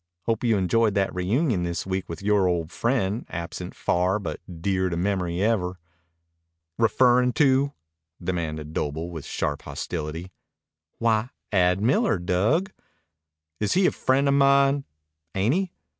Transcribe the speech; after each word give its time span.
Hope 0.23 0.43
you 0.43 0.57
enjoyed 0.57 0.95
that 0.95 1.13
reunion 1.13 1.61
this 1.61 1.85
week 1.85 2.09
with 2.09 2.23
yore 2.23 2.47
old 2.47 2.71
friend, 2.71 3.23
absent 3.29 3.75
far, 3.75 4.17
but 4.17 4.39
dear 4.63 4.89
to 4.89 4.97
memory 4.97 5.43
ever." 5.43 5.77
"Referrin' 6.79 7.33
to?" 7.35 7.73
demanded 8.19 8.73
Doble 8.73 9.11
with 9.11 9.25
sharp 9.25 9.61
hostility. 9.61 10.31
"Why, 10.97 11.29
Ad 11.51 11.81
Miller, 11.83 12.17
Dug." 12.17 12.71
"Is 13.59 13.73
he 13.73 13.85
a 13.85 13.91
friend 13.91 14.27
of 14.27 14.33
mine?" 14.33 14.85
"Ain't 15.35 15.53
he?" 15.53 15.71